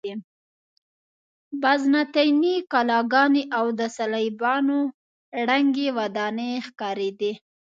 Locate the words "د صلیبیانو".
3.79-4.79